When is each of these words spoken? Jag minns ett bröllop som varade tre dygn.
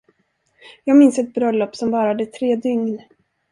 Jag 0.83 0.97
minns 0.97 1.19
ett 1.19 1.33
bröllop 1.33 1.75
som 1.75 1.91
varade 1.91 2.25
tre 2.25 2.55
dygn. 2.55 3.01